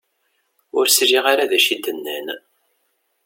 Ur 0.77 0.85
sliɣ 0.95 1.25
ara 1.31 1.49
d 1.49 1.53
acu 1.57 1.71
i 1.73 1.77
d-nnan. 1.85 2.27